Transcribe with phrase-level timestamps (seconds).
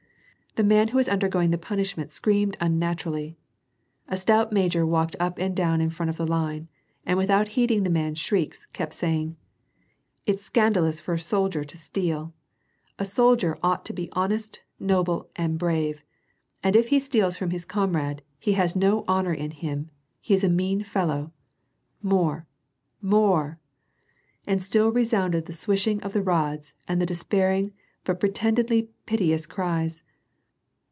[0.55, 3.37] The man who was undergoing the punishment screamed un naturally.
[4.09, 6.67] A stout major walked up and down in front of the line,
[7.05, 9.37] and without heeding the man's shrieks, kept saying,
[10.27, 12.33] —"It's scandalous for a soldier to steal;
[12.99, 16.03] a soldier ought to be honest, noble, and brave,
[16.61, 19.89] and if he steals from his comrade, he has no honor in him;
[20.19, 21.31] he's a mean fellow.
[22.03, 22.45] More
[23.01, 23.57] I more!"
[24.45, 27.71] And still resounded the swishing of the rods and the despair ing
[28.03, 30.03] but pretendedly piteous cries.